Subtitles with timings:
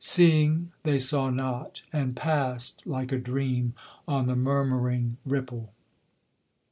[0.03, 3.75] Seeing they saw not, and passed, like a dream,
[4.07, 5.73] on the murmuring ripple.